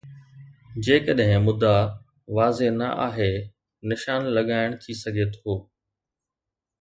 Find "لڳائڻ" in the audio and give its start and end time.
4.39-4.69